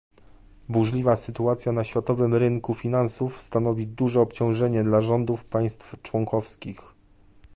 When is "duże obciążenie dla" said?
3.87-5.01